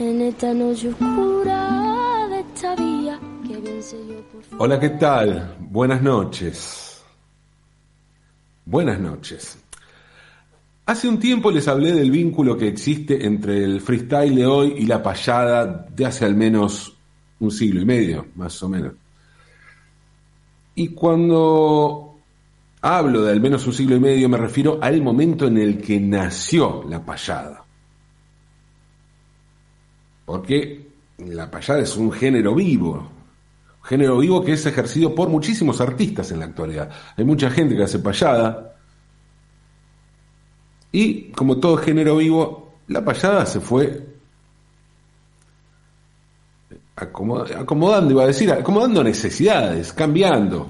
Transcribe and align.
en 0.00 0.22
esta 0.22 0.54
noche 0.54 0.88
oscura 0.88 2.28
de 2.30 2.40
esta 2.40 2.76
vía 2.76 3.18
que 3.46 3.56
bien 3.56 3.82
sé 3.82 3.96
yo 4.08 4.20
por 4.30 4.42
fin. 4.42 4.58
Hola, 4.58 4.78
¿qué 4.78 4.90
tal? 4.90 5.56
Buenas 5.58 6.02
noches. 6.02 7.02
Buenas 8.64 9.00
noches. 9.00 9.58
Hace 10.86 11.08
un 11.08 11.18
tiempo 11.18 11.50
les 11.50 11.66
hablé 11.68 11.92
del 11.92 12.10
vínculo 12.10 12.56
que 12.56 12.68
existe 12.68 13.26
entre 13.26 13.64
el 13.64 13.80
freestyle 13.80 14.34
de 14.34 14.46
hoy 14.46 14.74
y 14.78 14.86
la 14.86 15.02
payada 15.02 15.86
de 15.94 16.06
hace 16.06 16.24
al 16.24 16.34
menos 16.34 16.94
un 17.40 17.50
siglo 17.50 17.80
y 17.80 17.84
medio, 17.84 18.26
más 18.36 18.62
o 18.62 18.68
menos. 18.68 18.92
Y 20.76 20.88
cuando 20.88 22.14
hablo 22.80 23.22
de 23.22 23.32
al 23.32 23.40
menos 23.40 23.66
un 23.66 23.72
siglo 23.72 23.96
y 23.96 24.00
medio 24.00 24.28
me 24.28 24.38
refiero 24.38 24.78
al 24.80 25.02
momento 25.02 25.48
en 25.48 25.58
el 25.58 25.78
que 25.78 25.98
nació 25.98 26.84
la 26.88 27.04
payada. 27.04 27.64
Porque 30.28 30.86
la 31.16 31.50
payada 31.50 31.80
es 31.80 31.96
un 31.96 32.12
género 32.12 32.54
vivo, 32.54 33.10
género 33.82 34.18
vivo 34.18 34.44
que 34.44 34.52
es 34.52 34.66
ejercido 34.66 35.14
por 35.14 35.30
muchísimos 35.30 35.80
artistas 35.80 36.30
en 36.32 36.40
la 36.40 36.44
actualidad. 36.44 36.90
Hay 37.16 37.24
mucha 37.24 37.48
gente 37.48 37.74
que 37.74 37.84
hace 37.84 37.98
payada, 37.98 38.76
y 40.92 41.30
como 41.30 41.56
todo 41.56 41.78
género 41.78 42.18
vivo, 42.18 42.74
la 42.88 43.02
payada 43.02 43.46
se 43.46 43.58
fue 43.60 44.06
acomodando, 46.94 48.10
iba 48.10 48.24
a 48.24 48.26
decir, 48.26 48.52
acomodando 48.52 49.02
necesidades, 49.02 49.94
cambiando, 49.94 50.68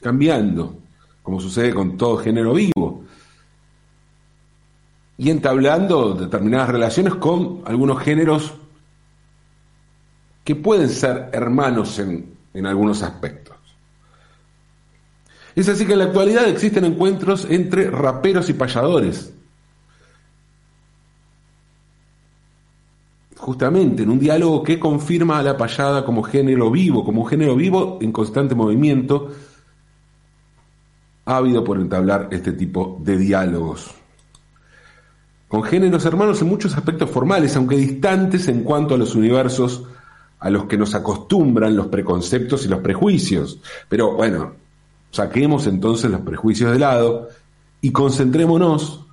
cambiando, 0.00 0.76
como 1.24 1.40
sucede 1.40 1.74
con 1.74 1.96
todo 1.96 2.18
género 2.18 2.54
vivo. 2.54 3.02
Y 5.18 5.28
entablando 5.28 6.14
determinadas 6.14 6.68
relaciones 6.68 7.16
con 7.16 7.62
algunos 7.66 8.00
géneros 8.00 8.54
que 10.46 10.54
pueden 10.54 10.88
ser 10.88 11.28
hermanos 11.32 11.98
en, 11.98 12.34
en 12.54 12.66
algunos 12.66 13.02
aspectos. 13.02 13.56
Es 15.56 15.68
así 15.68 15.84
que 15.84 15.94
en 15.94 15.98
la 15.98 16.04
actualidad 16.04 16.48
existen 16.48 16.84
encuentros 16.84 17.48
entre 17.50 17.90
raperos 17.90 18.48
y 18.48 18.52
payadores 18.52 19.32
justamente 23.36 24.04
en 24.04 24.10
un 24.10 24.18
diálogo 24.18 24.62
que 24.62 24.78
confirma 24.78 25.38
a 25.38 25.42
la 25.42 25.56
payada 25.56 26.04
como 26.04 26.22
género 26.22 26.70
vivo, 26.70 27.04
como 27.04 27.22
un 27.22 27.28
género 27.28 27.54
vivo 27.56 27.98
en 28.00 28.12
constante 28.12 28.54
movimiento, 28.54 29.30
ha 31.24 31.36
habido 31.36 31.62
por 31.62 31.78
entablar 31.80 32.28
este 32.30 32.52
tipo 32.52 32.98
de 33.02 33.18
diálogos. 33.18 33.90
Con 35.48 35.62
géneros 35.64 36.04
hermanos 36.06 36.40
en 36.40 36.48
muchos 36.48 36.76
aspectos 36.76 37.10
formales, 37.10 37.54
aunque 37.56 37.76
distantes 37.76 38.48
en 38.48 38.62
cuanto 38.62 38.94
a 38.94 38.98
los 38.98 39.14
universos 39.14 39.84
a 40.38 40.50
los 40.50 40.66
que 40.66 40.76
nos 40.76 40.94
acostumbran 40.94 41.76
los 41.76 41.86
preconceptos 41.88 42.64
y 42.64 42.68
los 42.68 42.80
prejuicios. 42.80 43.60
Pero 43.88 44.14
bueno, 44.14 44.54
saquemos 45.10 45.66
entonces 45.66 46.10
los 46.10 46.20
prejuicios 46.20 46.72
de 46.72 46.78
lado 46.78 47.28
y 47.80 47.90
concentrémonos 47.92 49.06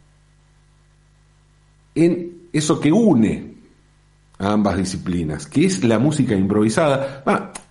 en 1.96 2.50
eso 2.52 2.80
que 2.80 2.92
une 2.92 3.54
a 4.40 4.52
ambas 4.52 4.78
disciplinas, 4.78 5.48
que 5.48 5.66
es 5.66 5.84
la 5.84 6.00
música 6.00 6.36
improvisada. 6.36 7.24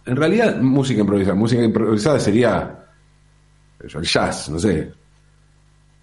en 0.06 0.16
realidad, 0.16 0.60
música 0.60 1.00
improvisada, 1.00 1.34
música 1.34 1.62
improvisada 1.62 2.18
sería 2.18 2.78
el 3.80 4.02
jazz, 4.02 4.48
no 4.48 4.58
sé. 4.58 4.92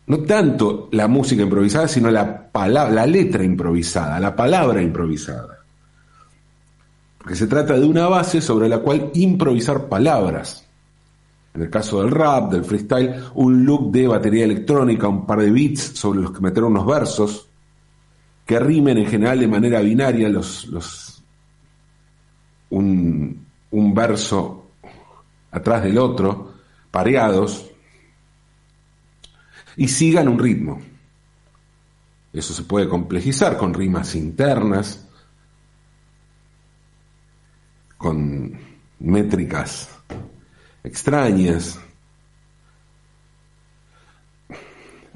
No 0.08 0.20
tanto 0.20 0.90
la 0.92 1.08
música 1.08 1.44
improvisada, 1.44 1.88
sino 1.88 2.10
la 2.10 2.52
palabra, 2.52 2.94
la 2.94 3.06
letra 3.06 3.44
improvisada, 3.44 4.20
la 4.20 4.36
palabra 4.36 4.82
improvisada. 4.82 5.59
Porque 7.30 7.38
se 7.42 7.46
trata 7.48 7.78
de 7.78 7.86
una 7.86 8.08
base 8.08 8.42
sobre 8.42 8.68
la 8.68 8.80
cual 8.80 9.12
improvisar 9.14 9.88
palabras. 9.88 10.66
En 11.54 11.62
el 11.62 11.70
caso 11.70 12.02
del 12.02 12.10
rap, 12.10 12.52
del 12.52 12.66
freestyle, 12.66 13.24
un 13.36 13.64
loop 13.64 13.92
de 13.92 14.08
batería 14.08 14.46
electrónica, 14.46 15.08
un 15.08 15.28
par 15.28 15.40
de 15.42 15.52
beats 15.52 15.80
sobre 15.94 16.22
los 16.22 16.32
que 16.32 16.40
meter 16.40 16.64
unos 16.64 16.88
versos, 16.88 17.48
que 18.48 18.60
rimen 18.60 18.98
en 18.98 19.06
general 19.06 19.42
de 19.42 19.48
manera 19.48 19.80
binaria 19.82 20.28
los, 20.28 20.66
los 20.70 21.22
un, 22.72 23.46
un 23.70 23.94
verso 23.94 24.72
atrás 25.52 25.84
del 25.84 26.00
otro, 26.00 26.54
pareados, 26.90 27.70
y 29.78 29.88
sigan 29.88 30.30
un 30.30 30.40
ritmo. 30.40 30.82
Eso 32.34 32.56
se 32.56 32.64
puede 32.64 32.90
complejizar 32.90 33.56
con 33.56 33.76
rimas 33.76 34.16
internas, 34.16 35.09
con 38.00 38.58
métricas 39.00 39.90
extrañas, 40.84 41.78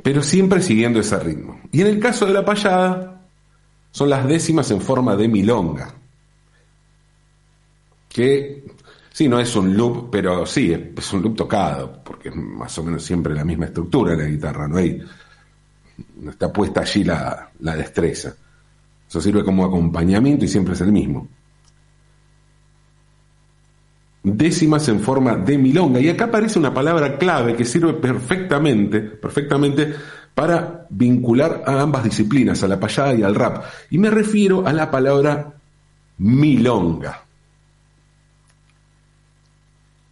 pero 0.04 0.22
siempre 0.22 0.62
siguiendo 0.62 1.00
ese 1.00 1.18
ritmo. 1.18 1.62
Y 1.72 1.82
en 1.82 1.88
el 1.88 2.00
caso 2.00 2.26
de 2.26 2.34
la 2.34 2.46
payada, 2.46 3.26
son 3.90 4.10
las 4.10 4.28
décimas 4.28 4.70
en 4.70 4.82
forma 4.82 5.16
de 5.16 5.30
milonga. 5.30 5.94
Que 8.10 8.66
sí, 9.12 9.30
no 9.30 9.40
es 9.40 9.56
un 9.56 9.76
loop, 9.76 10.10
pero 10.12 10.46
sí, 10.46 10.74
es 10.74 11.14
un 11.14 11.22
loop 11.22 11.38
tocado, 11.38 12.04
porque 12.04 12.30
es 12.30 12.36
más 12.36 12.78
o 12.78 12.84
menos 12.84 13.04
siempre 13.04 13.34
la 13.34 13.46
misma 13.46 13.66
estructura 13.66 14.12
de 14.12 14.24
la 14.24 14.30
guitarra, 14.30 14.68
no 14.68 14.78
hay. 14.78 15.02
No 16.18 16.32
está 16.32 16.52
puesta 16.52 16.82
allí 16.82 17.06
la, 17.06 17.50
la 17.60 17.76
destreza. 17.78 18.36
Eso 19.08 19.22
sirve 19.22 19.44
como 19.44 19.64
acompañamiento 19.64 20.44
y 20.44 20.50
siempre 20.50 20.74
es 20.74 20.82
el 20.82 20.92
mismo. 20.92 21.30
Décimas 24.24 24.88
en 24.88 25.02
forma 25.02 25.36
de 25.36 25.58
milonga. 25.58 26.00
Y 26.00 26.10
acá 26.10 26.26
aparece 26.26 26.58
una 26.58 26.74
palabra 26.74 27.18
clave 27.18 27.56
que 27.56 27.66
sirve 27.66 27.94
perfectamente, 27.94 29.02
perfectamente 29.02 29.94
para 30.34 30.88
vincular 30.90 31.64
a 31.68 31.82
ambas 31.82 32.06
disciplinas, 32.06 32.64
a 32.64 32.68
la 32.68 32.80
payada 32.80 33.14
y 33.14 33.24
al 33.24 33.36
rap. 33.36 33.66
Y 33.90 33.98
me 33.98 34.10
refiero 34.10 34.66
a 34.66 34.74
la 34.74 34.90
palabra 34.90 35.54
milonga. 36.18 37.24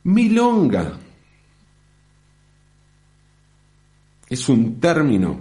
Milonga 0.04 0.94
es 4.28 4.50
un 4.50 4.80
término 4.80 5.40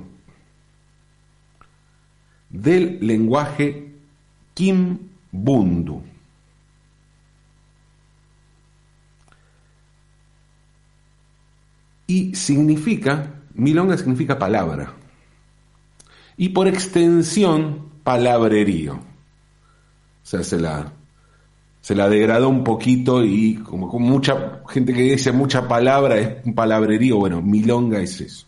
del 2.50 2.98
lenguaje 3.00 3.94
kimbundu. 4.53 6.03
Y 12.10 12.34
significa 12.34 13.41
Milonga 13.54 13.97
significa 13.97 14.37
palabra. 14.37 14.94
Y 16.37 16.48
por 16.48 16.66
extensión, 16.66 17.91
palabrerío. 18.03 18.94
O 18.94 19.00
sea, 20.25 20.43
se 20.43 20.59
la, 20.59 20.93
se 21.81 21.94
la 21.94 22.09
degradó 22.09 22.48
un 22.48 22.65
poquito 22.65 23.22
y 23.22 23.56
como 23.56 23.88
con 23.88 24.03
mucha 24.03 24.62
gente 24.69 24.93
que 24.93 25.03
dice 25.03 25.31
mucha 25.31 25.69
palabra 25.69 26.16
es 26.16 26.44
un 26.47 26.54
palabrerío. 26.54 27.19
Bueno, 27.19 27.43
milonga 27.43 28.00
es 28.00 28.21
eso. 28.21 28.47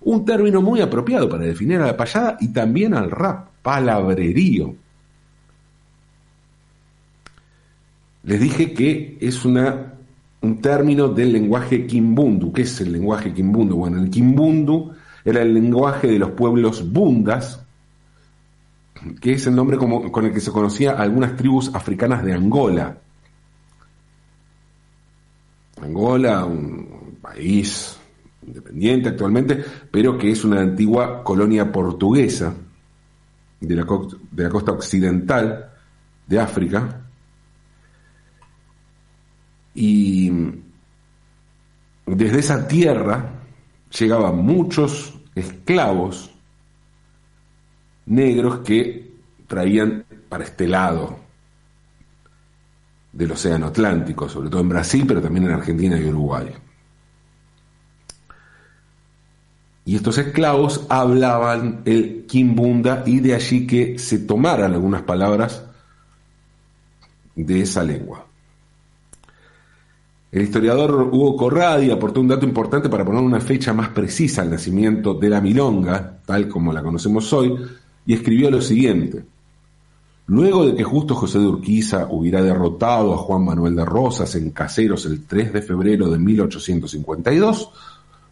Un 0.00 0.24
término 0.24 0.60
muy 0.60 0.80
apropiado 0.80 1.28
para 1.28 1.44
definir 1.44 1.80
a 1.80 1.86
la 1.86 1.96
payada 1.96 2.38
y 2.40 2.48
también 2.48 2.94
al 2.94 3.10
rap, 3.10 3.50
palabrerío. 3.62 4.74
Les 8.24 8.40
dije 8.40 8.72
que 8.72 9.16
es 9.20 9.44
una 9.44 9.87
un 10.40 10.60
término 10.60 11.08
del 11.08 11.32
lenguaje 11.32 11.86
kimbundu. 11.86 12.52
¿Qué 12.52 12.62
es 12.62 12.80
el 12.80 12.92
lenguaje 12.92 13.32
kimbundu? 13.32 13.76
Bueno, 13.76 14.00
el 14.00 14.10
kimbundu 14.10 14.92
era 15.24 15.42
el 15.42 15.52
lenguaje 15.52 16.06
de 16.08 16.18
los 16.18 16.30
pueblos 16.30 16.90
bundas, 16.92 17.64
que 19.20 19.32
es 19.32 19.46
el 19.46 19.54
nombre 19.54 19.76
con 19.76 20.24
el 20.24 20.32
que 20.32 20.40
se 20.40 20.52
conocía 20.52 20.92
algunas 20.92 21.36
tribus 21.36 21.74
africanas 21.74 22.24
de 22.24 22.32
Angola. 22.32 22.98
Angola, 25.82 26.44
un 26.44 27.18
país 27.20 27.96
independiente 28.46 29.10
actualmente, 29.10 29.62
pero 29.90 30.16
que 30.16 30.30
es 30.30 30.44
una 30.44 30.60
antigua 30.60 31.22
colonia 31.22 31.70
portuguesa 31.70 32.54
de 33.60 33.74
la 33.74 33.84
costa 33.84 34.72
occidental 34.72 35.70
de 36.26 36.40
África, 36.40 37.07
y 39.80 40.32
desde 42.04 42.40
esa 42.40 42.66
tierra 42.66 43.30
llegaban 43.96 44.38
muchos 44.38 45.14
esclavos 45.36 46.34
negros 48.06 48.58
que 48.64 49.12
traían 49.46 50.04
para 50.28 50.42
este 50.42 50.66
lado 50.66 51.20
del 53.12 53.30
Océano 53.30 53.66
Atlántico, 53.66 54.28
sobre 54.28 54.50
todo 54.50 54.62
en 54.62 54.68
Brasil, 54.68 55.04
pero 55.06 55.22
también 55.22 55.46
en 55.46 55.52
Argentina 55.52 55.96
y 55.96 56.08
Uruguay. 56.08 56.52
Y 59.84 59.94
estos 59.94 60.18
esclavos 60.18 60.86
hablaban 60.88 61.82
el 61.84 62.26
quimbunda 62.26 63.04
y 63.06 63.20
de 63.20 63.36
allí 63.36 63.64
que 63.64 63.96
se 63.96 64.18
tomaran 64.18 64.72
algunas 64.72 65.02
palabras 65.02 65.64
de 67.36 67.60
esa 67.60 67.84
lengua. 67.84 68.27
El 70.30 70.42
historiador 70.42 71.08
Hugo 71.10 71.36
Corradi 71.36 71.90
aportó 71.90 72.20
un 72.20 72.28
dato 72.28 72.44
importante 72.44 72.90
para 72.90 73.04
poner 73.04 73.22
una 73.22 73.40
fecha 73.40 73.72
más 73.72 73.88
precisa 73.88 74.42
al 74.42 74.50
nacimiento 74.50 75.14
de 75.14 75.30
la 75.30 75.40
milonga, 75.40 76.18
tal 76.26 76.48
como 76.48 76.72
la 76.72 76.82
conocemos 76.82 77.32
hoy, 77.32 77.54
y 78.04 78.12
escribió 78.12 78.50
lo 78.50 78.60
siguiente. 78.60 79.24
Luego 80.26 80.66
de 80.66 80.74
que 80.74 80.84
justo 80.84 81.14
José 81.14 81.38
de 81.38 81.46
Urquiza 81.46 82.08
hubiera 82.10 82.42
derrotado 82.42 83.14
a 83.14 83.16
Juan 83.16 83.46
Manuel 83.46 83.74
de 83.74 83.86
Rosas 83.86 84.34
en 84.34 84.50
Caseros 84.50 85.06
el 85.06 85.24
3 85.24 85.54
de 85.54 85.62
febrero 85.62 86.10
de 86.10 86.18
1852, 86.18 87.70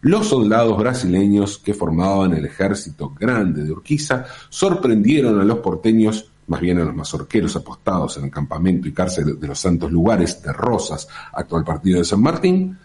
los 0.01 0.27
soldados 0.27 0.77
brasileños 0.77 1.57
que 1.57 1.73
formaban 1.73 2.33
el 2.33 2.45
ejército 2.45 3.15
grande 3.19 3.63
de 3.63 3.71
Urquiza 3.71 4.25
sorprendieron 4.49 5.39
a 5.41 5.43
los 5.43 5.57
porteños, 5.57 6.29
más 6.47 6.61
bien 6.61 6.79
a 6.79 6.85
los 6.85 6.95
mazorqueros 6.95 7.55
apostados 7.55 8.17
en 8.17 8.25
el 8.25 8.31
campamento 8.31 8.87
y 8.87 8.93
cárcel 8.93 9.39
de 9.39 9.47
los 9.47 9.59
Santos 9.59 9.91
Lugares 9.91 10.41
de 10.41 10.53
Rosas, 10.53 11.07
actual 11.33 11.63
partido 11.63 11.99
de 11.99 12.05
San 12.05 12.21
Martín, 12.21 12.77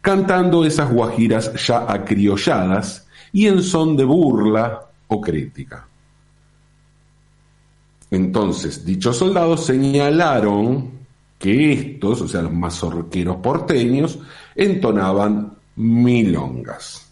cantando 0.00 0.64
esas 0.64 0.90
guajiras 0.90 1.52
ya 1.66 1.90
acriolladas 1.90 3.06
y 3.32 3.46
en 3.46 3.62
son 3.62 3.96
de 3.96 4.04
burla 4.04 4.80
o 5.08 5.20
crítica. 5.20 5.86
Entonces, 8.10 8.84
dichos 8.84 9.18
soldados 9.18 9.66
señalaron 9.66 10.98
que 11.38 11.72
estos, 11.72 12.22
o 12.22 12.28
sea, 12.28 12.42
los 12.42 12.52
mazorqueros 12.52 13.36
porteños, 13.36 14.18
entonaban 14.54 15.56
milongas. 15.76 17.08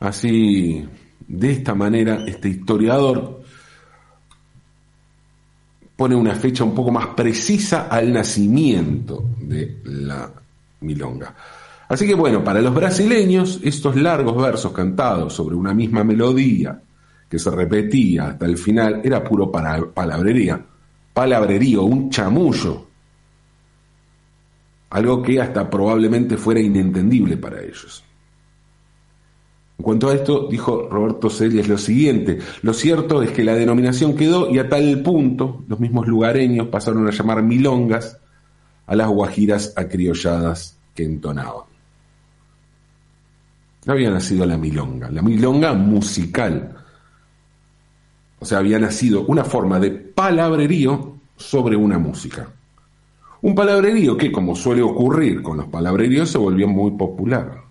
Así, 0.00 0.86
de 1.26 1.52
esta 1.52 1.74
manera, 1.74 2.24
este 2.26 2.48
historiador 2.48 3.42
pone 5.96 6.14
una 6.14 6.34
fecha 6.34 6.62
un 6.62 6.74
poco 6.74 6.90
más 6.90 7.08
precisa 7.08 7.88
al 7.88 8.12
nacimiento 8.12 9.24
de 9.40 9.80
la 9.84 10.30
milonga. 10.80 11.34
Así 11.88 12.06
que 12.06 12.14
bueno, 12.14 12.44
para 12.44 12.60
los 12.60 12.74
brasileños, 12.74 13.60
estos 13.62 13.96
largos 13.96 14.36
versos 14.36 14.72
cantados 14.72 15.32
sobre 15.32 15.54
una 15.54 15.72
misma 15.72 16.04
melodía, 16.04 16.80
que 17.28 17.38
se 17.38 17.50
repetía 17.50 18.28
hasta 18.28 18.46
el 18.46 18.56
final 18.56 19.00
era 19.02 19.24
puro 19.24 19.50
palabrería, 19.50 20.64
palabrerío, 21.12 21.82
un 21.82 22.10
chamullo, 22.10 22.86
algo 24.90 25.22
que 25.22 25.40
hasta 25.40 25.68
probablemente 25.68 26.36
fuera 26.36 26.60
inentendible 26.60 27.36
para 27.36 27.60
ellos. 27.62 28.05
En 29.78 29.82
cuanto 29.82 30.08
a 30.08 30.14
esto, 30.14 30.48
dijo 30.50 30.88
Roberto 30.90 31.28
Celias 31.28 31.68
lo 31.68 31.76
siguiente, 31.76 32.38
lo 32.62 32.72
cierto 32.72 33.22
es 33.22 33.30
que 33.30 33.44
la 33.44 33.54
denominación 33.54 34.16
quedó 34.16 34.50
y 34.50 34.58
a 34.58 34.68
tal 34.68 35.02
punto 35.02 35.64
los 35.68 35.78
mismos 35.78 36.06
lugareños 36.06 36.68
pasaron 36.68 37.06
a 37.06 37.10
llamar 37.10 37.42
milongas 37.42 38.18
a 38.86 38.96
las 38.96 39.08
guajiras 39.08 39.74
acriolladas 39.76 40.78
que 40.94 41.04
entonaban. 41.04 41.64
Había 43.86 44.10
nacido 44.10 44.46
la 44.46 44.56
milonga, 44.56 45.10
la 45.10 45.22
milonga 45.22 45.74
musical, 45.74 46.74
o 48.38 48.44
sea, 48.44 48.58
había 48.58 48.78
nacido 48.78 49.24
una 49.26 49.44
forma 49.44 49.78
de 49.78 49.90
palabrerío 49.90 51.16
sobre 51.36 51.76
una 51.76 51.98
música. 51.98 52.48
Un 53.42 53.54
palabrerío 53.54 54.16
que, 54.16 54.32
como 54.32 54.56
suele 54.56 54.82
ocurrir 54.82 55.42
con 55.42 55.58
los 55.58 55.68
palabreríos, 55.68 56.30
se 56.30 56.38
volvió 56.38 56.66
muy 56.66 56.92
popular. 56.92 57.65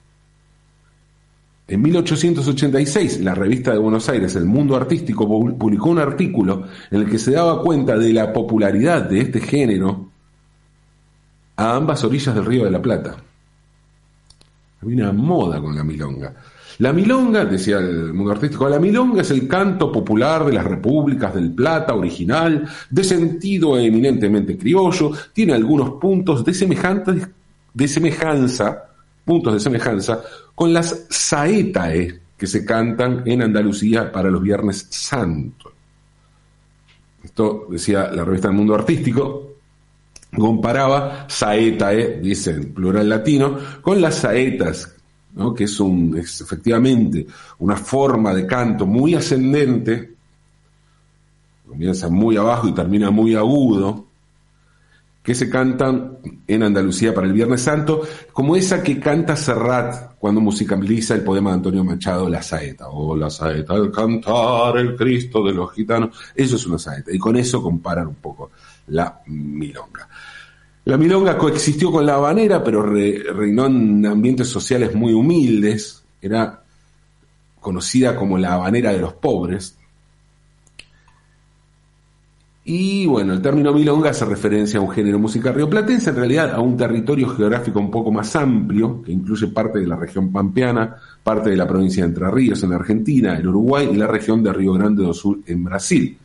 En 1.68 1.82
1886, 1.82 3.22
la 3.22 3.34
revista 3.34 3.72
de 3.72 3.80
Buenos 3.80 4.08
Aires, 4.08 4.36
El 4.36 4.46
Mundo 4.46 4.76
Artístico, 4.76 5.28
publicó 5.28 5.90
un 5.90 5.98
artículo 5.98 6.68
en 6.92 7.02
el 7.02 7.10
que 7.10 7.18
se 7.18 7.32
daba 7.32 7.62
cuenta 7.64 7.98
de 7.98 8.14
la 8.14 8.32
popularidad 8.32 9.10
de 9.10 9.22
este 9.22 9.42
género 9.42 10.12
a 11.56 11.76
ambas 11.76 12.04
orillas 12.04 12.36
del 12.36 12.46
Río 12.46 12.66
de 12.66 12.72
la 12.72 12.82
Plata. 12.82 13.16
Había 14.82 15.10
una 15.10 15.14
moda 15.14 15.60
con 15.60 15.76
la 15.76 15.84
milonga. 15.84 16.36
La 16.80 16.94
milonga, 16.94 17.46
decía 17.46 17.78
el 17.78 18.14
mundo 18.14 18.34
artístico, 18.34 18.70
la 18.70 18.80
milonga 18.80 19.22
es 19.22 19.32
el 19.32 19.48
canto 19.48 19.92
popular 19.92 20.46
de 20.46 20.54
las 20.54 20.66
repúblicas 20.66 21.34
del 21.34 21.52
Plata 21.52 21.96
original, 21.96 22.68
de 22.92 23.04
sentido 23.04 23.80
eminentemente 23.80 24.56
criollo, 24.56 25.14
tiene 25.34 25.54
algunos 25.54 25.92
puntos 26.02 26.46
de, 26.46 26.52
de 27.74 27.88
semejanza, 27.88 28.84
puntos 29.25 29.54
de 29.54 29.60
semejanza 29.60 30.22
con 30.54 30.72
las 30.72 31.07
saetae 31.10 32.19
que 32.38 32.48
se 32.48 32.63
cantan 32.63 33.24
en 33.25 33.42
Andalucía 33.42 34.12
para 34.12 34.30
los 34.30 34.42
Viernes 34.42 34.88
Santos. 34.89 35.74
Esto 37.24 37.66
decía 37.69 38.12
la 38.12 38.24
revista 38.24 38.50
del 38.50 38.57
Mundo 38.57 38.75
Artístico, 38.75 39.56
comparaba 40.38 41.25
saetae, 41.27 42.19
dice 42.22 42.51
en 42.51 42.74
plural 42.74 43.10
latino, 43.10 43.57
con 43.81 44.00
las 44.00 44.16
saetas 44.16 44.95
que 45.56 45.66
es, 45.66 45.80
un, 45.80 46.18
efectivamente 46.18 47.27
una 47.60 47.75
forma 47.75 48.33
de 48.33 48.48
canto 48.48 48.86
muy 48.86 49.16
ascendente, 49.16 50.16
comienza 51.68 52.10
muy 52.10 52.38
abajo 52.38 52.69
y 52.69 52.74
termina 52.74 53.12
muy 53.12 53.36
agudo, 53.36 54.06
que 55.25 55.33
se 55.33 55.50
cantan 55.50 56.19
en 56.48 56.62
Andalucía 56.62 57.12
para 57.12 57.25
el 57.25 57.33
Viernes 57.33 57.62
Santo, 57.62 58.04
como 58.31 58.56
esa 58.56 58.83
que 58.83 59.00
canta 59.00 59.36
Serrat 59.36 60.18
cuando 60.19 60.39
musicaliza 60.39 61.16
el 61.16 61.24
poema 61.24 61.50
de 61.50 61.56
Antonio 61.56 61.83
Machado, 61.83 62.30
La 62.30 62.44
Saeta, 62.44 62.89
o 62.89 63.16
La 63.16 63.31
Saeta, 63.31 63.74
al 63.74 63.92
cantar 63.92 64.77
el 64.77 64.95
Cristo 64.95 65.44
de 65.44 65.54
los 65.54 65.74
gitanos, 65.74 66.16
eso 66.36 66.56
es 66.56 66.68
una 66.68 66.77
saeta, 66.77 67.12
y 67.12 67.18
con 67.18 67.36
eso 67.38 67.62
comparan 67.62 68.07
un 68.07 68.16
poco 68.16 68.51
la 68.88 69.22
milonga. 69.25 70.07
La 70.86 70.98
milonga 70.98 71.36
coexistió 71.36 71.92
con 71.92 72.06
la 72.06 72.13
habanera, 72.13 72.63
pero 72.63 72.83
reinó 72.83 73.66
en 73.66 74.06
ambientes 74.06 74.48
sociales 74.48 74.94
muy 74.94 75.13
humildes. 75.13 76.04
Era 76.22 76.62
conocida 77.60 78.16
como 78.16 78.38
la 78.38 78.54
habanera 78.54 78.92
de 78.92 79.00
los 79.00 79.13
pobres. 79.13 79.80
Y 82.68 83.06
bueno, 83.06 83.34
el 83.34 83.44
término 83.44 83.72
milonga 83.72 84.10
hace 84.10 84.26
referencia 84.26 84.80
a 84.80 84.82
un 84.82 84.90
género 84.90 85.20
musical 85.20 85.54
rioplatense, 85.54 86.10
en 86.10 86.16
realidad 86.16 86.52
a 86.52 86.60
un 86.60 86.76
territorio 86.76 87.30
geográfico 87.30 87.80
un 87.80 87.92
poco 87.92 88.12
más 88.12 88.36
amplio, 88.36 89.04
que 89.04 89.12
incluye 89.12 89.48
parte 89.50 89.78
de 89.78 89.86
la 89.86 89.96
región 89.96 90.32
pampeana, 90.32 90.96
parte 91.24 91.52
de 91.52 91.58
la 91.58 91.68
provincia 91.68 92.02
de 92.02 92.10
Entre 92.10 92.32
Ríos 92.32 92.64
en 92.64 92.74
Argentina, 92.74 93.38
el 93.38 93.48
Uruguay 93.48 93.90
y 93.92 93.96
la 93.96 94.08
región 94.08 94.42
de 94.42 94.52
Río 94.52 94.74
Grande 94.74 95.04
do 95.04 95.14
Sul 95.14 95.44
en 95.46 95.64
Brasil. 95.64 96.18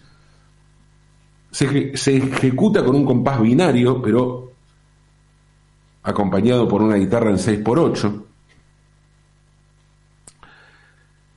Se, 1.51 1.95
se 1.95 2.17
ejecuta 2.17 2.83
con 2.83 2.97
un 2.97 3.05
compás 3.05 3.39
binario, 3.43 4.01
pero 4.01 4.51
acompañado 6.03 6.67
por 6.67 6.81
una 6.81 6.97
guitarra 6.97 7.29
en 7.29 7.37
6x8. 7.37 8.23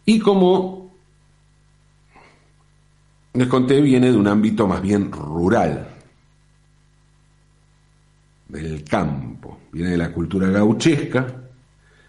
Y 0.06 0.20
como 0.20 0.83
les 3.34 3.48
conté, 3.48 3.82
viene 3.82 4.12
de 4.12 4.18
un 4.18 4.28
ámbito 4.28 4.68
más 4.68 4.82
bien 4.82 5.12
rural, 5.12 5.88
del 8.48 8.84
campo, 8.84 9.58
viene 9.72 9.92
de 9.92 9.98
la 9.98 10.13
cultura 10.13 10.50
gauchesca, 10.50 11.25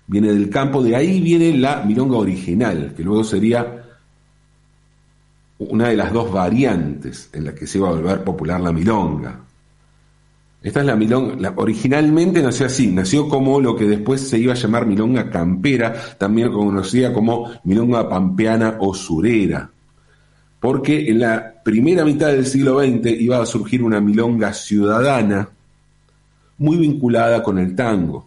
viene 0.06 0.28
del 0.28 0.50
campo, 0.50 0.82
de 0.82 0.94
ahí 0.94 1.20
viene 1.20 1.56
la 1.56 1.82
milonga 1.82 2.18
original, 2.18 2.92
que 2.94 3.02
luego 3.02 3.24
sería 3.24 3.84
una 5.58 5.88
de 5.88 5.96
las 5.96 6.12
dos 6.12 6.30
variantes 6.30 7.30
en 7.32 7.44
las 7.46 7.54
que 7.54 7.66
se 7.66 7.78
iba 7.78 7.88
a 7.88 7.92
volver 7.92 8.22
popular 8.22 8.60
la 8.60 8.72
milonga. 8.72 9.40
Esta 10.62 10.80
es 10.80 10.86
la 10.86 10.96
milonga, 10.96 11.54
originalmente 11.56 12.42
nació 12.42 12.66
así, 12.66 12.90
nació 12.92 13.28
como 13.28 13.60
lo 13.60 13.76
que 13.76 13.86
después 13.86 14.20
se 14.20 14.38
iba 14.38 14.52
a 14.52 14.56
llamar 14.56 14.86
milonga 14.86 15.30
campera, 15.30 15.94
también 16.18 16.52
conocida 16.52 17.14
como 17.14 17.50
milonga 17.64 18.08
pampeana 18.08 18.76
o 18.80 18.94
surera, 18.94 19.70
porque 20.64 21.10
en 21.10 21.18
la 21.18 21.60
primera 21.62 22.06
mitad 22.06 22.28
del 22.28 22.46
siglo 22.46 22.80
XX 22.80 23.20
iba 23.20 23.38
a 23.38 23.44
surgir 23.44 23.82
una 23.82 24.00
milonga 24.00 24.54
ciudadana 24.54 25.46
muy 26.56 26.78
vinculada 26.78 27.42
con 27.42 27.58
el 27.58 27.76
tango. 27.76 28.26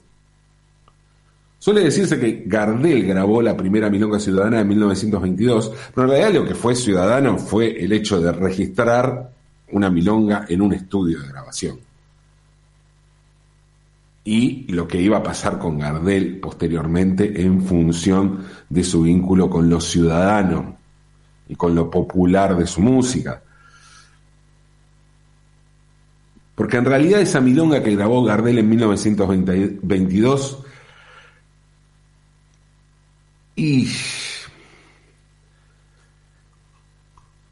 Suele 1.57 1.85
decirse 1.85 2.19
que 2.19 2.43
Gardel 2.45 3.07
grabó 3.07 3.41
la 3.41 3.57
primera 3.57 3.89
milonga 3.89 4.19
ciudadana 4.19 4.59
en 4.61 4.67
1922, 4.67 5.71
pero 5.95 6.05
en 6.05 6.11
realidad 6.11 6.39
lo 6.39 6.47
que 6.47 6.53
fue 6.53 6.75
ciudadano 6.75 7.39
fue 7.39 7.83
el 7.83 7.91
hecho 7.91 8.21
de 8.21 8.31
registrar 8.31 9.31
una 9.71 9.89
milonga 9.89 10.45
en 10.47 10.61
un 10.61 10.73
estudio 10.73 11.19
de 11.19 11.29
grabación 11.29 11.79
y 14.25 14.71
lo 14.71 14.87
que 14.87 15.01
iba 15.01 15.17
a 15.17 15.23
pasar 15.23 15.57
con 15.57 15.79
Gardel 15.79 16.39
posteriormente 16.39 17.41
en 17.41 17.63
función 17.63 18.43
de 18.69 18.83
su 18.83 19.01
vínculo 19.01 19.49
con 19.49 19.71
lo 19.71 19.81
ciudadano 19.81 20.76
y 21.49 21.55
con 21.55 21.75
lo 21.75 21.89
popular 21.89 22.55
de 22.55 22.67
su 22.67 22.81
música. 22.81 23.41
Porque 26.55 26.77
en 26.77 26.85
realidad 26.85 27.21
esa 27.21 27.39
milonga 27.39 27.83
que 27.83 27.95
grabó 27.95 28.23
Gardel 28.23 28.59
en 28.59 28.69
1922 28.69 30.63
Y 33.57 33.87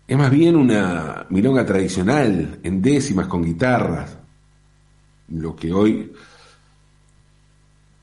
es 0.08 0.18
más 0.18 0.30
bien 0.30 0.56
una 0.56 1.26
milonga 1.32 1.66
tradicional, 1.66 2.60
en 2.62 2.80
décimas 2.80 3.26
con 3.26 3.44
guitarras, 3.44 4.16
lo 5.30 5.56
que 5.56 5.74
hoy 5.74 6.14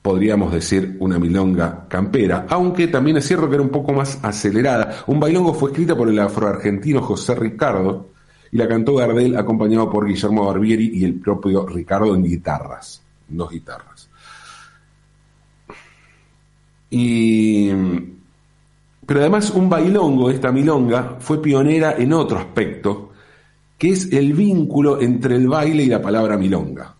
podríamos 0.03 0.51
decir 0.51 0.97
una 0.99 1.17
milonga 1.17 1.87
campera, 1.87 2.45
aunque 2.49 2.87
también 2.87 3.17
es 3.17 3.25
cierto 3.25 3.47
que 3.47 3.55
era 3.55 3.63
un 3.63 3.69
poco 3.69 3.93
más 3.93 4.19
acelerada. 4.21 5.03
Un 5.07 5.19
bailongo 5.19 5.53
fue 5.53 5.71
escrita 5.71 5.95
por 5.95 6.09
el 6.09 6.19
afroargentino 6.19 7.01
José 7.01 7.33
Ricardo 7.33 8.09
y 8.51 8.57
la 8.57 8.67
cantó 8.67 8.95
Gardel 8.95 9.37
acompañado 9.37 9.89
por 9.89 10.05
Guillermo 10.05 10.45
Barbieri 10.45 10.91
y 10.93 11.05
el 11.05 11.15
propio 11.15 11.65
Ricardo 11.65 12.13
en 12.13 12.23
guitarras, 12.23 13.01
dos 13.29 13.49
guitarras. 13.49 14.09
Y 16.89 17.71
pero 19.05 19.21
además 19.21 19.51
un 19.51 19.69
bailongo, 19.69 20.29
esta 20.29 20.51
milonga, 20.51 21.17
fue 21.19 21.41
pionera 21.41 21.95
en 21.97 22.11
otro 22.13 22.37
aspecto, 22.37 23.11
que 23.77 23.91
es 23.91 24.11
el 24.11 24.33
vínculo 24.33 25.01
entre 25.01 25.35
el 25.35 25.47
baile 25.47 25.83
y 25.83 25.87
la 25.87 26.01
palabra 26.01 26.37
milonga. 26.37 26.95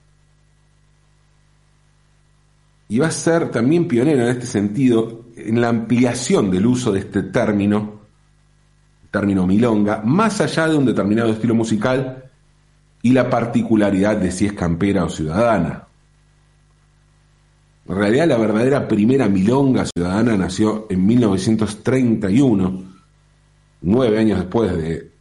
Y 2.90 3.00
va 3.00 3.08
a 3.08 3.12
ser 3.12 3.50
también 3.50 3.88
pionera 3.88 4.24
en 4.24 4.30
este 4.30 4.46
sentido 4.46 5.25
en 5.36 5.60
la 5.60 5.70
ampliación 5.70 6.52
del 6.52 6.66
uso 6.66 6.92
de 6.92 7.00
este 7.00 7.24
término, 7.24 8.02
término 9.10 9.48
milonga, 9.48 10.02
más 10.04 10.42
allá 10.42 10.68
de 10.68 10.75
un 10.75 10.86
determinado 10.86 11.32
estilo 11.32 11.56
musical 11.56 12.32
y 13.02 13.12
la 13.12 13.30
particularidad 13.30 14.18
de 14.18 14.32
si 14.32 14.46
es 14.46 14.54
campera 14.54 15.06
o 15.06 15.10
ciudadana. 15.10 15.88
En 17.88 17.96
realidad 17.96 18.28
la 18.28 18.38
verdadera 18.38 18.88
primera 18.88 19.28
milonga 19.28 19.86
ciudadana 19.86 20.38
nació 20.38 20.88
en 20.90 21.06
1931, 21.06 22.84
nueve 23.82 24.20
años 24.20 24.40
después 24.40 24.75
de, 24.75 25.12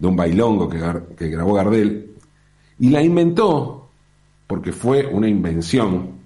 un 0.00 0.16
bailongo 0.16 0.68
que 0.68 1.28
grabó 1.28 1.54
Gardel, 1.54 2.14
y 2.78 2.90
la 2.90 3.02
inventó 3.02 3.90
porque 4.46 4.72
fue 4.72 5.06
una 5.06 5.28
invención, 5.28 6.17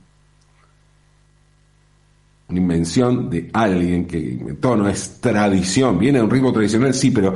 una 2.53 2.61
invención 2.61 3.31
de 3.31 3.51
alguien 3.53 4.07
que 4.07 4.19
inventó, 4.19 4.77
no 4.77 4.89
es 4.89 5.21
tradición, 5.21 5.99
viene 5.99 6.19
de 6.19 6.25
un 6.25 6.31
ritmo 6.31 6.53
tradicional, 6.53 6.93
sí, 6.93 7.11
pero 7.11 7.35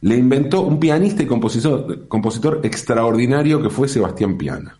le 0.00 0.16
inventó 0.16 0.62
un 0.62 0.78
pianista 0.78 1.22
y 1.22 1.26
compositor, 1.26 2.08
compositor 2.08 2.60
extraordinario 2.64 3.62
que 3.62 3.70
fue 3.70 3.88
Sebastián 3.88 4.36
Piana. 4.36 4.76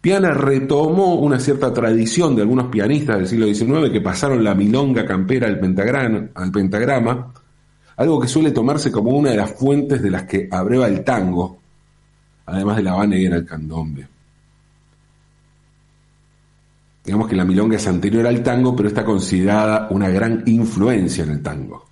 Piana 0.00 0.32
retomó 0.32 1.16
una 1.16 1.38
cierta 1.38 1.72
tradición 1.74 2.34
de 2.34 2.42
algunos 2.42 2.68
pianistas 2.68 3.18
del 3.18 3.28
siglo 3.28 3.46
XIX 3.46 3.92
que 3.92 4.00
pasaron 4.00 4.42
la 4.42 4.54
milonga 4.54 5.04
campera 5.04 5.46
al 5.46 5.60
pentagrama, 5.60 6.28
al 6.34 6.50
pentagrama, 6.50 7.34
algo 7.96 8.18
que 8.18 8.28
suele 8.28 8.50
tomarse 8.52 8.90
como 8.90 9.10
una 9.10 9.30
de 9.30 9.36
las 9.36 9.52
fuentes 9.52 10.00
de 10.00 10.10
las 10.10 10.22
que 10.22 10.48
abreva 10.50 10.88
el 10.88 11.04
tango, 11.04 11.58
además 12.46 12.78
de 12.78 12.82
la 12.82 12.92
Habana 12.92 13.18
y 13.18 13.26
el 13.26 13.44
candombe. 13.44 14.08
Digamos 17.04 17.28
que 17.28 17.36
la 17.36 17.44
milonga 17.44 17.76
es 17.76 17.86
anterior 17.86 18.26
al 18.26 18.42
tango, 18.42 18.76
pero 18.76 18.88
está 18.88 19.04
considerada 19.04 19.88
una 19.90 20.08
gran 20.10 20.42
influencia 20.46 21.24
en 21.24 21.30
el 21.30 21.42
tango. 21.42 21.86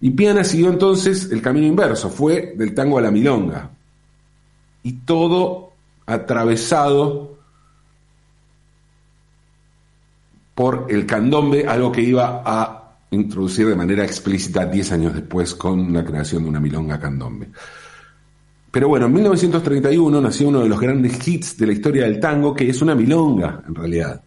Y 0.00 0.10
Piana 0.10 0.44
siguió 0.44 0.70
entonces 0.70 1.30
el 1.30 1.42
camino 1.42 1.66
inverso, 1.66 2.08
fue 2.08 2.54
del 2.56 2.74
tango 2.74 2.98
a 2.98 3.02
la 3.02 3.10
milonga. 3.10 3.70
Y 4.82 4.92
todo 4.92 5.72
atravesado 6.06 7.36
por 10.54 10.86
el 10.88 11.04
candombe, 11.06 11.66
algo 11.66 11.92
que 11.92 12.02
iba 12.02 12.42
a 12.44 12.96
introducir 13.10 13.68
de 13.68 13.76
manera 13.76 14.04
explícita 14.04 14.66
10 14.66 14.92
años 14.92 15.14
después 15.14 15.54
con 15.54 15.92
la 15.92 16.04
creación 16.04 16.42
de 16.44 16.48
una 16.48 16.60
milonga 16.60 16.98
candombe. 16.98 17.48
Pero 18.78 18.86
bueno, 18.86 19.06
en 19.06 19.12
1931 19.12 20.20
nació 20.20 20.46
uno 20.46 20.60
de 20.60 20.68
los 20.68 20.78
grandes 20.78 21.26
hits 21.26 21.56
de 21.56 21.66
la 21.66 21.72
historia 21.72 22.04
del 22.04 22.20
tango, 22.20 22.54
que 22.54 22.70
es 22.70 22.80
una 22.80 22.94
milonga, 22.94 23.64
en 23.66 23.74
realidad. 23.74 24.22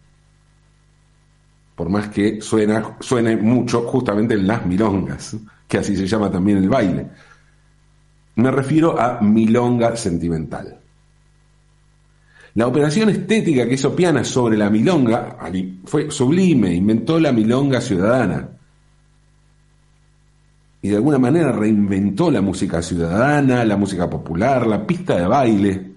Por 1.74 1.88
más 1.88 2.10
que 2.10 2.38
suena, 2.42 2.98
suene 3.00 3.38
mucho 3.38 3.80
justamente 3.84 4.34
en 4.34 4.46
las 4.46 4.66
milongas, 4.66 5.38
que 5.66 5.78
así 5.78 5.96
se 5.96 6.06
llama 6.06 6.30
también 6.30 6.58
el 6.58 6.68
baile. 6.68 7.06
Me 8.34 8.50
refiero 8.50 9.00
a 9.00 9.22
milonga 9.22 9.96
sentimental. 9.96 10.78
La 12.52 12.66
operación 12.66 13.08
estética 13.08 13.66
que 13.66 13.72
hizo 13.72 13.96
Piana 13.96 14.22
sobre 14.22 14.58
la 14.58 14.68
milonga 14.68 15.38
fue 15.86 16.10
sublime, 16.10 16.74
inventó 16.74 17.18
la 17.18 17.32
milonga 17.32 17.80
ciudadana. 17.80 18.50
Y 20.82 20.88
de 20.88 20.96
alguna 20.96 21.18
manera 21.18 21.52
reinventó 21.52 22.30
la 22.30 22.40
música 22.40 22.82
ciudadana, 22.82 23.64
la 23.64 23.76
música 23.76 24.10
popular, 24.10 24.66
la 24.66 24.84
pista 24.84 25.16
de 25.16 25.26
baile. 25.26 25.92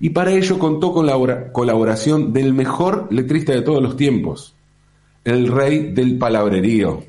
Y 0.00 0.10
para 0.10 0.32
ello 0.32 0.58
contó 0.58 0.92
con 0.94 1.06
la 1.06 1.52
colaboración 1.52 2.32
del 2.32 2.54
mejor 2.54 3.08
letrista 3.10 3.52
de 3.52 3.62
todos 3.62 3.82
los 3.82 3.96
tiempos, 3.96 4.54
el 5.24 5.48
rey 5.48 5.92
del 5.92 6.16
palabrerío. 6.16 7.04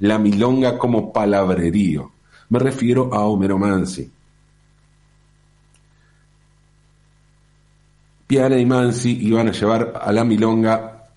La 0.00 0.18
milonga 0.18 0.76
como 0.76 1.10
palabrerío. 1.12 2.12
Me 2.50 2.58
refiero 2.58 3.14
a 3.14 3.24
Homero 3.24 3.56
Mansi. 3.56 4.12
Piana 8.26 8.58
y 8.58 8.66
Mansi 8.66 9.18
iban 9.22 9.48
a 9.48 9.52
llevar 9.52 9.94
a 9.98 10.12
la 10.12 10.24
milonga 10.24 11.08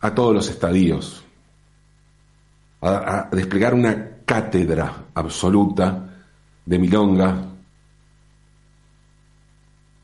a 0.00 0.14
todos 0.14 0.34
los 0.34 0.48
estadios, 0.48 1.24
a, 2.80 3.28
desplegar 3.32 3.74
una 3.74 4.18
cátedra 4.24 5.06
absoluta 5.14 6.08
de 6.64 6.78
milonga 6.78 7.44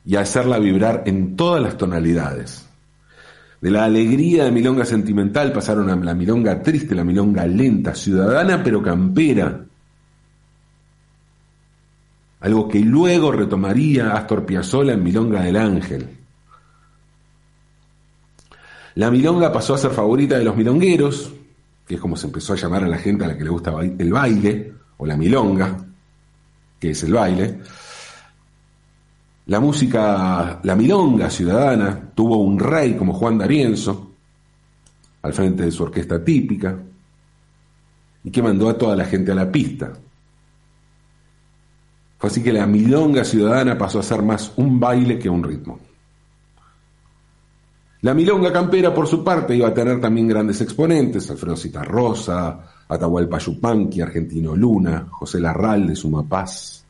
y 0.05 0.15
a 0.15 0.21
hacerla 0.21 0.59
vibrar 0.59 1.03
en 1.05 1.35
todas 1.35 1.61
las 1.61 1.77
tonalidades. 1.77 2.67
De 3.61 3.71
la 3.71 3.85
alegría 3.85 4.43
de 4.43 4.51
milonga 4.51 4.85
sentimental 4.85 5.51
pasaron 5.51 5.89
a 5.89 5.95
la 5.95 6.13
milonga 6.13 6.61
triste, 6.61 6.93
la 6.93 7.03
milonga 7.03 7.45
lenta, 7.47 7.95
ciudadana 7.95 8.61
pero 8.63 8.83
campera, 8.83 9.65
algo 12.41 12.67
que 12.67 12.79
luego 12.79 13.31
retomaría 13.31 14.13
Astor 14.13 14.45
Piazzolla 14.45 14.93
en 14.93 15.03
Milonga 15.03 15.41
del 15.41 15.55
Ángel. 15.55 16.07
La 18.93 19.09
milonga 19.09 19.51
pasó 19.51 19.73
a 19.73 19.79
ser 19.79 19.89
favorita 19.89 20.37
de 20.37 20.43
los 20.43 20.55
milongueros, 20.55 21.33
que 21.87 21.95
es 21.95 22.01
como 22.01 22.15
se 22.15 22.27
empezó 22.27 22.53
a 22.53 22.55
llamar 22.55 22.83
a 22.83 22.87
la 22.87 22.97
gente 22.97 23.25
a 23.25 23.27
la 23.27 23.37
que 23.37 23.43
le 23.43 23.49
gusta 23.49 23.71
el 23.79 24.11
baile, 24.11 24.73
o 24.97 25.05
la 25.05 25.17
milonga, 25.17 25.77
que 26.79 26.91
es 26.91 27.03
el 27.03 27.13
baile. 27.13 27.59
La 29.47 29.59
música, 29.59 30.59
la 30.63 30.75
milonga 30.75 31.29
ciudadana, 31.29 32.11
tuvo 32.15 32.37
un 32.37 32.57
rey 32.57 32.95
como 32.95 33.13
Juan 33.13 33.37
D'Arienzo, 33.37 34.11
al 35.21 35.33
frente 35.33 35.63
de 35.63 35.71
su 35.71 35.83
orquesta 35.83 36.23
típica, 36.23 36.75
y 38.23 38.31
que 38.31 38.41
mandó 38.41 38.69
a 38.69 38.77
toda 38.77 38.95
la 38.95 39.05
gente 39.05 39.31
a 39.31 39.35
la 39.35 39.51
pista. 39.51 39.93
Fue 42.17 42.29
así 42.29 42.41
que 42.41 42.53
la 42.53 42.65
milonga 42.65 43.23
ciudadana 43.23 43.77
pasó 43.77 43.99
a 43.99 44.03
ser 44.03 44.23
más 44.23 44.53
un 44.55 44.79
baile 44.79 45.19
que 45.19 45.29
un 45.29 45.43
ritmo. 45.43 45.79
La 48.05 48.13
milonga 48.13 48.53
campera, 48.53 48.93
por 48.93 49.07
su 49.07 49.23
parte, 49.23 49.55
iba 49.55 49.67
a 49.67 49.73
tener 49.73 49.99
también 49.99 50.27
grandes 50.27 50.61
exponentes, 50.61 51.27
Alfredo 51.31 51.57
Citarrosa, 51.57 52.85
Atahualpa 52.87 53.39
Yupanqui, 53.39 53.99
Argentino 53.99 54.55
Luna, 54.55 55.07
José 55.09 55.39
Larral 55.39 55.87
de 55.87 55.95
Sumapaz. 55.95 56.85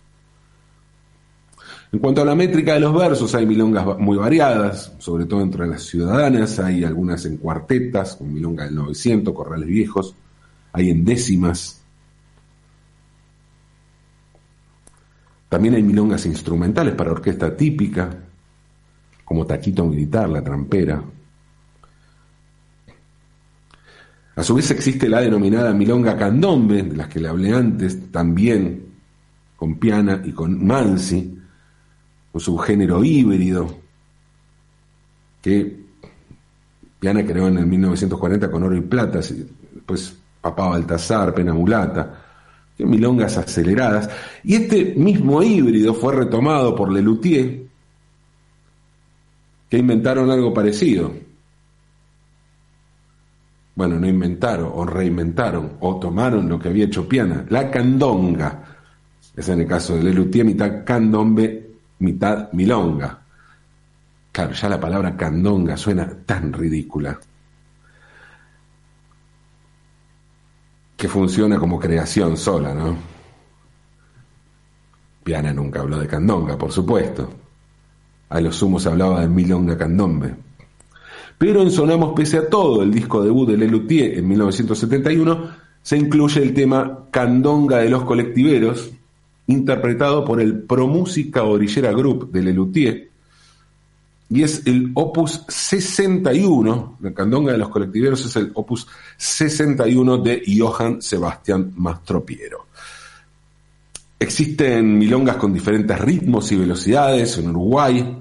En 1.93 1.99
cuanto 1.99 2.21
a 2.21 2.25
la 2.25 2.35
métrica 2.35 2.73
de 2.73 2.81
los 2.81 2.93
versos, 2.93 3.33
hay 3.33 3.45
milongas 3.45 3.97
muy 3.97 4.17
variadas, 4.17 4.91
sobre 4.97 5.23
todo 5.23 5.39
entre 5.39 5.65
las 5.67 5.83
ciudadanas, 5.83 6.59
hay 6.59 6.83
algunas 6.83 7.25
en 7.25 7.37
cuartetas, 7.37 8.17
con 8.17 8.33
milonga 8.33 8.65
del 8.65 8.75
900, 8.75 9.33
corrales 9.33 9.69
viejos, 9.69 10.13
hay 10.73 10.89
en 10.89 11.05
décimas, 11.05 11.81
También 15.47 15.75
hay 15.75 15.83
milongas 15.83 16.25
instrumentales 16.25 16.95
para 16.95 17.11
orquesta 17.11 17.55
típica, 17.55 18.24
como 19.25 19.45
taquito 19.45 19.85
militar, 19.85 20.29
la 20.29 20.43
trampera. 20.43 21.03
A 24.35 24.43
su 24.43 24.55
vez 24.55 24.69
existe 24.71 25.09
la 25.09 25.21
denominada 25.21 25.73
milonga 25.73 26.15
candombe, 26.15 26.83
de 26.83 26.95
las 26.95 27.07
que 27.07 27.19
le 27.19 27.27
hablé 27.27 27.53
antes, 27.53 28.11
también 28.11 28.85
con 29.55 29.75
Piana 29.75 30.21
y 30.23 30.31
con 30.31 30.65
Mansi, 30.65 31.37
un 32.31 32.39
subgénero 32.39 33.03
híbrido, 33.03 33.75
que 35.41 35.85
Piana 36.99 37.25
creó 37.25 37.47
en 37.47 37.57
el 37.57 37.65
1940 37.65 38.51
con 38.51 38.63
oro 38.63 38.75
y 38.75 38.81
plata, 38.81 39.19
después 39.19 40.17
Papá 40.41 40.69
Baltasar, 40.69 41.33
Pena 41.33 41.53
Mulata, 41.53 42.21
milongas 42.77 43.37
aceleradas. 43.37 44.09
Y 44.43 44.55
este 44.55 44.95
mismo 44.95 45.41
híbrido 45.41 45.93
fue 45.93 46.13
retomado 46.13 46.75
por 46.75 46.91
Lelutier, 46.91 47.64
inventaron 49.77 50.29
algo 50.31 50.53
parecido. 50.53 51.13
bueno, 53.75 53.99
no 53.99 54.07
inventaron 54.07 54.71
o 54.73 54.85
reinventaron 54.85 55.73
o 55.81 55.99
tomaron 55.99 56.47
lo 56.47 56.57
que 56.57 56.69
había 56.69 56.85
hecho 56.85 57.07
Piana, 57.07 57.45
la 57.49 57.69
candonga. 57.69 58.63
Es 59.35 59.49
en 59.49 59.61
el 59.61 59.67
caso 59.67 59.97
de 59.97 60.03
Lelutier, 60.03 60.45
mitad 60.45 60.85
candombe, 60.85 61.71
mitad 61.99 62.51
milonga. 62.53 63.21
Claro, 64.31 64.53
ya 64.53 64.69
la 64.69 64.79
palabra 64.79 65.17
candonga 65.17 65.75
suena 65.75 66.09
tan 66.25 66.53
ridícula. 66.53 67.19
Que 70.95 71.07
funciona 71.09 71.59
como 71.59 71.77
creación 71.77 72.37
sola, 72.37 72.73
¿no? 72.73 72.95
Piana 75.23 75.51
nunca 75.51 75.81
habló 75.81 75.99
de 75.99 76.07
candonga, 76.07 76.57
por 76.57 76.71
supuesto. 76.71 77.44
A 78.29 78.41
los 78.41 78.55
sumos 78.55 78.83
se 78.83 78.89
hablaba 78.89 79.21
de 79.21 79.27
milonga 79.27 79.77
candombe. 79.77 80.35
Pero 81.37 81.61
en 81.61 81.71
Sonamos 81.71 82.13
Pese 82.15 82.37
a 82.37 82.49
Todo, 82.49 82.81
el 82.81 82.91
disco 82.91 83.23
debut 83.23 83.49
de 83.49 83.57
Lelutier 83.57 84.17
en 84.17 84.27
1971, 84.27 85.49
se 85.81 85.97
incluye 85.97 86.41
el 86.41 86.53
tema 86.53 87.05
Candonga 87.11 87.77
de 87.77 87.89
los 87.89 88.03
Colectiveros, 88.03 88.91
interpretado 89.47 90.25
por 90.25 90.41
el 90.41 90.63
Promúsica 90.63 91.43
Orillera 91.43 91.91
Group 91.91 92.31
de 92.31 92.41
Lelutier, 92.41 93.09
y 94.29 94.41
es 94.41 94.65
el 94.65 94.91
opus 94.95 95.43
61, 95.47 96.97
la 97.01 97.13
Candonga 97.13 97.51
de 97.51 97.59
los 97.59 97.69
Colectiveros 97.69 98.25
es 98.25 98.35
el 98.37 98.51
opus 98.55 98.87
61 99.17 100.17
de 100.17 100.41
Johann 100.57 101.01
Sebastián 101.01 101.73
Mastropiero. 101.75 102.65
Existen 104.25 104.97
milongas 104.97 105.35
con 105.35 105.53
diferentes 105.53 105.99
ritmos 105.99 106.51
y 106.51 106.55
velocidades 106.55 107.37
en 107.37 107.49
Uruguay, 107.49 108.17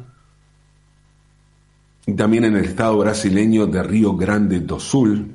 y 2.05 2.13
también 2.13 2.45
en 2.45 2.57
el 2.57 2.67
estado 2.67 2.99
brasileño 2.99 3.67
de 3.67 3.83
Río 3.83 4.15
Grande 4.15 4.61
do 4.61 4.79
Sul. 4.79 5.35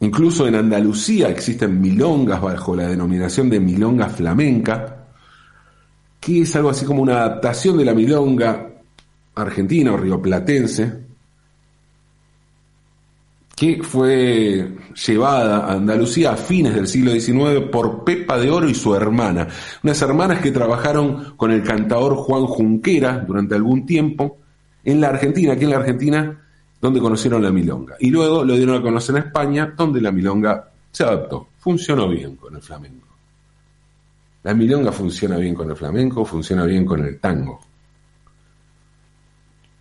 Incluso 0.00 0.48
en 0.48 0.54
Andalucía 0.54 1.28
existen 1.28 1.78
milongas 1.78 2.40
bajo 2.40 2.74
la 2.74 2.88
denominación 2.88 3.50
de 3.50 3.60
milonga 3.60 4.08
flamenca, 4.08 5.08
que 6.18 6.40
es 6.40 6.56
algo 6.56 6.70
así 6.70 6.86
como 6.86 7.02
una 7.02 7.18
adaptación 7.18 7.76
de 7.76 7.84
la 7.84 7.92
milonga 7.92 8.66
argentina 9.34 9.92
o 9.92 9.98
rioplatense, 9.98 11.09
que 13.60 13.82
fue 13.82 14.74
llevada 15.06 15.66
a 15.66 15.72
Andalucía 15.74 16.32
a 16.32 16.36
fines 16.36 16.74
del 16.74 16.88
siglo 16.88 17.12
XIX 17.12 17.68
por 17.70 18.04
Pepa 18.04 18.38
de 18.38 18.50
Oro 18.50 18.66
y 18.66 18.74
su 18.74 18.94
hermana, 18.94 19.48
unas 19.84 20.00
hermanas 20.00 20.40
que 20.40 20.50
trabajaron 20.50 21.34
con 21.36 21.50
el 21.50 21.62
cantador 21.62 22.14
Juan 22.14 22.46
Junquera 22.46 23.18
durante 23.18 23.54
algún 23.56 23.84
tiempo 23.84 24.38
en 24.82 24.98
la 25.02 25.08
Argentina, 25.08 25.52
aquí 25.52 25.64
en 25.64 25.70
la 25.72 25.76
Argentina, 25.76 26.40
donde 26.80 27.00
conocieron 27.00 27.42
la 27.42 27.50
milonga. 27.50 27.96
Y 28.00 28.08
luego 28.08 28.46
lo 28.46 28.56
dieron 28.56 28.76
a 28.76 28.80
conocer 28.80 29.16
en 29.16 29.24
España, 29.24 29.74
donde 29.76 30.00
la 30.00 30.10
milonga 30.10 30.70
se 30.90 31.04
adaptó, 31.04 31.48
funcionó 31.58 32.08
bien 32.08 32.36
con 32.36 32.56
el 32.56 32.62
flamenco. 32.62 33.08
La 34.42 34.54
milonga 34.54 34.90
funciona 34.90 35.36
bien 35.36 35.54
con 35.54 35.68
el 35.68 35.76
flamenco, 35.76 36.24
funciona 36.24 36.64
bien 36.64 36.86
con 36.86 37.04
el 37.04 37.20
tango. 37.20 37.60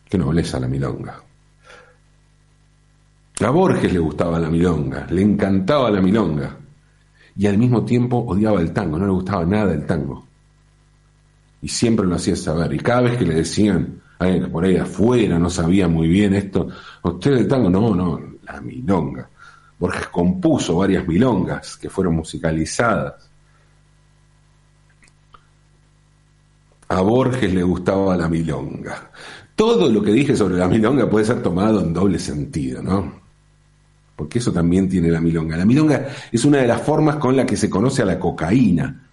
Qué 0.09 0.17
nobleza 0.17 0.59
la 0.59 0.67
milonga. 0.67 1.28
A 3.41 3.49
Borges 3.51 3.93
le 3.93 3.99
gustaba 3.99 4.37
la 4.37 4.49
milonga, 4.49 5.07
le 5.09 5.21
encantaba 5.21 5.89
la 5.89 6.01
milonga. 6.01 6.57
Y 7.37 7.47
al 7.47 7.57
mismo 7.57 7.85
tiempo 7.85 8.17
odiaba 8.17 8.59
el 8.59 8.73
tango, 8.73 8.99
no 8.99 9.05
le 9.05 9.13
gustaba 9.13 9.45
nada 9.45 9.73
el 9.73 9.85
tango. 9.85 10.27
Y 11.61 11.69
siempre 11.69 12.05
lo 12.05 12.15
hacía 12.15 12.35
saber. 12.35 12.73
Y 12.73 12.79
cada 12.79 13.01
vez 13.01 13.17
que 13.17 13.25
le 13.25 13.35
decían, 13.35 14.01
alguien 14.19 14.43
que 14.43 14.49
por 14.49 14.65
ahí 14.65 14.75
afuera 14.75 15.39
no 15.39 15.49
sabía 15.49 15.87
muy 15.87 16.09
bien 16.09 16.33
esto, 16.33 16.67
usted 17.01 17.31
el 17.31 17.47
tango, 17.47 17.69
no, 17.69 17.95
no, 17.95 18.19
la 18.43 18.59
milonga. 18.59 19.29
Borges 19.79 20.07
compuso 20.07 20.75
varias 20.75 21.07
milongas 21.07 21.77
que 21.77 21.89
fueron 21.89 22.17
musicalizadas. 22.17 23.29
A 26.89 27.01
Borges 27.01 27.53
le 27.53 27.63
gustaba 27.63 28.17
la 28.17 28.27
milonga. 28.27 29.11
Todo 29.55 29.89
lo 29.89 30.01
que 30.01 30.11
dije 30.11 30.35
sobre 30.35 30.57
la 30.57 30.67
milonga 30.67 31.09
puede 31.09 31.23
ser 31.23 31.41
tomado 31.41 31.79
en 31.81 31.93
doble 31.93 32.19
sentido, 32.19 32.81
¿no? 32.81 33.18
Porque 34.19 34.39
eso 34.39 34.51
también 34.51 34.89
tiene 34.89 35.07
la 35.07 35.21
milonga. 35.21 35.55
La 35.55 35.65
milonga 35.65 36.09
es 36.29 36.43
una 36.43 36.57
de 36.57 36.67
las 36.67 36.81
formas 36.81 37.15
con 37.15 37.37
la 37.37 37.45
que 37.45 37.55
se 37.55 37.69
conoce 37.69 38.01
a 38.01 38.05
la 38.05 38.19
cocaína. 38.19 39.07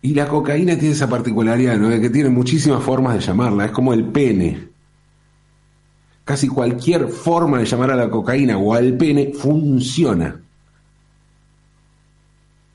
Y 0.00 0.14
la 0.14 0.28
cocaína 0.28 0.78
tiene 0.78 0.94
esa 0.94 1.08
particularidad, 1.08 1.76
¿no? 1.76 1.88
que 1.88 2.08
tiene 2.08 2.28
muchísimas 2.28 2.80
formas 2.84 3.14
de 3.14 3.20
llamarla, 3.20 3.64
es 3.64 3.72
como 3.72 3.92
el 3.92 4.04
pene. 4.04 4.68
Casi 6.24 6.46
cualquier 6.46 7.08
forma 7.08 7.58
de 7.58 7.64
llamar 7.64 7.90
a 7.90 7.96
la 7.96 8.08
cocaína 8.08 8.58
o 8.58 8.74
al 8.74 8.96
pene 8.96 9.32
funciona. 9.34 10.40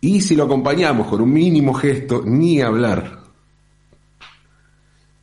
Y 0.01 0.19
si 0.19 0.35
lo 0.35 0.43
acompañamos 0.43 1.07
con 1.07 1.21
un 1.21 1.31
mínimo 1.31 1.73
gesto, 1.73 2.23
ni 2.25 2.59
hablar. 2.59 3.21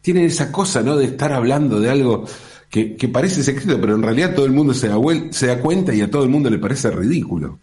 Tiene 0.01 0.25
esa 0.25 0.51
cosa, 0.51 0.83
¿no? 0.83 0.97
De 0.97 1.05
estar 1.05 1.35
hablando 1.35 1.79
de 1.79 1.91
algo 1.91 2.25
que, 2.71 3.11
parece 3.13 3.43
secreto, 3.43 3.81
pero 3.81 3.97
en 3.97 4.03
realidad 4.03 4.35
todo 4.35 4.47
el 4.47 4.53
mundo 4.53 4.73
se 4.73 4.89
da, 4.89 4.97
se 5.31 5.49
da 5.49 5.61
cuenta 5.61 5.93
y 5.93 6.01
a 6.03 6.11
todo 6.11 6.23
el 6.23 6.29
mundo 6.29 6.49
le 6.49 6.59
parece 6.59 6.91
ridículo. 6.91 7.59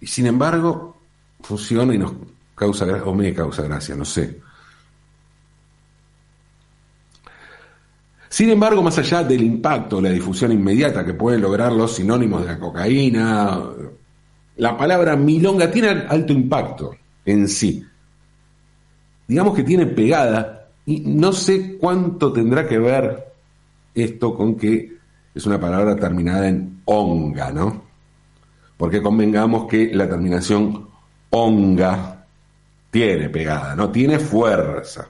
Y 0.00 0.06
sin 0.08 0.26
embargo, 0.26 0.96
funciona 1.40 1.94
y 1.94 1.98
nos 1.98 2.12
causa 2.56 2.84
gracia, 2.84 3.04
o 3.04 3.14
me 3.14 3.32
causa 3.32 3.62
gracia, 3.62 3.94
no 3.94 4.04
sé. 4.04 4.40
Sin 8.28 8.50
embargo, 8.50 8.82
más 8.82 8.98
allá 8.98 9.22
del 9.22 9.42
impacto, 9.42 10.00
la 10.00 10.10
difusión 10.10 10.50
inmediata 10.50 11.04
que 11.04 11.14
pueden 11.14 11.42
lograr 11.42 11.70
los 11.70 11.94
sinónimos 11.94 12.42
de 12.42 12.48
la 12.48 12.58
cocaína, 12.58 13.60
la 14.56 14.76
palabra 14.76 15.14
milonga 15.14 15.70
tiene 15.70 15.88
alto 16.08 16.32
impacto 16.32 16.96
en 17.24 17.46
sí. 17.46 17.86
Digamos 19.28 19.54
que 19.54 19.62
tiene 19.62 19.86
pegada 19.86 20.61
y 20.86 21.00
no 21.00 21.32
sé 21.32 21.76
cuánto 21.78 22.32
tendrá 22.32 22.66
que 22.66 22.78
ver 22.78 23.32
esto 23.94 24.34
con 24.34 24.56
que 24.56 24.96
es 25.34 25.46
una 25.46 25.60
palabra 25.60 25.96
terminada 25.96 26.48
en 26.48 26.82
onga, 26.84 27.52
¿no? 27.52 27.82
Porque 28.76 29.00
convengamos 29.00 29.66
que 29.68 29.94
la 29.94 30.08
terminación 30.08 30.88
onga 31.30 32.26
tiene 32.90 33.28
pegada, 33.30 33.74
¿no? 33.76 33.90
Tiene 33.90 34.18
fuerza. 34.18 35.08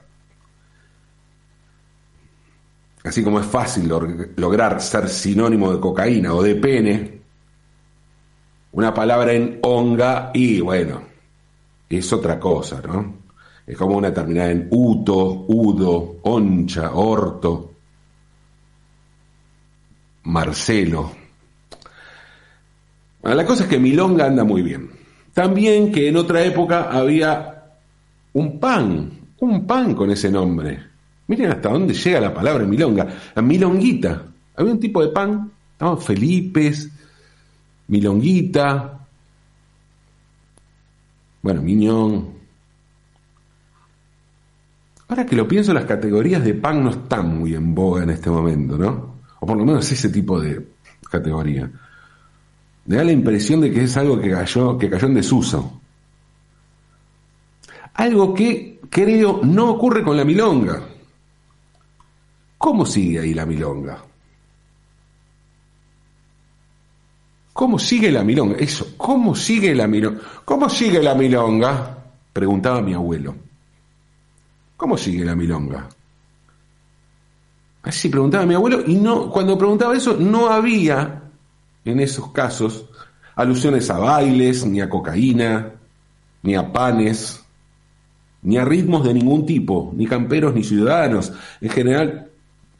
Así 3.03 3.23
como 3.23 3.39
es 3.39 3.45
fácil 3.45 3.91
lograr 4.37 4.79
ser 4.81 5.09
sinónimo 5.09 5.73
de 5.73 5.79
cocaína 5.79 6.33
o 6.33 6.41
de 6.41 6.55
pene, 6.55 7.21
una 8.71 8.93
palabra 8.93 9.33
en 9.33 9.59
onga 9.61 10.31
y 10.33 10.61
bueno, 10.61 11.01
es 11.89 12.13
otra 12.13 12.39
cosa, 12.39 12.81
¿no? 12.81 13.22
Es 13.65 13.77
como 13.77 13.97
una 13.97 14.13
terminada 14.13 14.51
en 14.51 14.67
uto, 14.71 15.45
udo, 15.47 16.17
oncha, 16.23 16.91
orto, 16.93 17.73
Marcelo. 20.23 21.11
la 23.23 23.45
cosa 23.45 23.63
es 23.63 23.69
que 23.69 23.79
Milonga 23.79 24.25
anda 24.25 24.43
muy 24.43 24.61
bien. 24.61 24.89
También 25.33 25.91
que 25.91 26.09
en 26.09 26.17
otra 26.17 26.43
época 26.43 26.89
había 26.91 27.63
un 28.33 28.59
pan, 28.59 29.11
un 29.39 29.65
pan 29.65 29.95
con 29.95 30.11
ese 30.11 30.29
nombre. 30.29 30.79
Miren 31.27 31.51
hasta 31.51 31.69
dónde 31.69 31.93
llega 31.93 32.19
la 32.19 32.33
palabra 32.33 32.65
Milonga, 32.65 33.07
la 33.33 33.41
Milonguita. 33.41 34.25
Había 34.55 34.73
un 34.73 34.79
tipo 34.79 35.01
de 35.01 35.09
pan, 35.09 35.51
¿no? 35.79 35.97
Felipes, 35.97 36.89
Milonguita, 37.87 38.99
bueno, 41.43 41.61
Miñón, 41.61 42.32
Ahora 45.13 45.27
que 45.27 45.35
lo 45.35 45.47
pienso, 45.47 45.75
las 45.75 45.85
categorías 45.85 46.43
de 46.43 46.55
pan 46.55 46.83
no 46.83 46.89
están 46.89 47.37
muy 47.37 47.53
en 47.53 47.75
boga 47.75 48.01
en 48.01 48.09
este 48.09 48.31
momento, 48.31 48.79
¿no? 48.79 49.17
O 49.41 49.45
por 49.45 49.55
lo 49.55 49.63
menos 49.63 49.91
ese 49.91 50.09
tipo 50.09 50.41
de 50.41 50.69
categoría. 51.07 51.69
Me 52.87 52.95
da 52.95 53.03
la 53.03 53.11
impresión 53.11 53.61
de 53.61 53.71
que 53.71 53.83
es 53.83 53.95
algo 53.95 54.19
que 54.19 54.31
cayó, 54.31 54.75
que 54.75 54.89
cayó 54.89 55.05
en 55.05 55.13
desuso. 55.13 55.81
Algo 57.93 58.33
que 58.33 58.79
creo 58.89 59.41
no 59.43 59.69
ocurre 59.69 60.01
con 60.01 60.17
la 60.17 60.25
milonga. 60.25 60.81
¿Cómo 62.57 62.83
sigue 62.83 63.19
ahí 63.19 63.35
la 63.35 63.45
milonga? 63.45 64.03
¿Cómo 67.53 67.77
sigue 67.77 68.11
la 68.11 68.23
milonga? 68.23 68.55
Eso, 68.57 68.95
¿cómo 68.97 69.35
sigue 69.35 69.75
la 69.75 69.85
milonga? 69.85 70.21
¿Cómo 70.43 70.67
sigue 70.69 71.03
la 71.03 71.13
milonga? 71.13 71.99
Preguntaba 72.33 72.81
mi 72.81 72.95
abuelo. 72.95 73.52
¿Cómo 74.77 74.97
sigue 74.97 75.23
la 75.23 75.35
milonga? 75.35 75.87
Así 77.83 78.09
preguntaba 78.09 78.45
mi 78.45 78.55
abuelo, 78.55 78.81
y 78.85 78.95
no, 78.95 79.29
cuando 79.29 79.57
preguntaba 79.57 79.95
eso, 79.95 80.15
no 80.17 80.49
había 80.49 81.23
en 81.83 81.99
esos 81.99 82.31
casos 82.31 82.85
alusiones 83.35 83.89
a 83.89 83.97
bailes, 83.97 84.65
ni 84.65 84.79
a 84.79 84.89
cocaína, 84.89 85.73
ni 86.43 86.55
a 86.55 86.71
panes, 86.71 87.43
ni 88.41 88.57
a 88.57 88.65
ritmos 88.65 89.03
de 89.03 89.13
ningún 89.13 89.45
tipo, 89.45 89.91
ni 89.95 90.07
camperos 90.07 90.53
ni 90.53 90.63
ciudadanos. 90.63 91.33
En 91.59 91.69
general, 91.69 92.29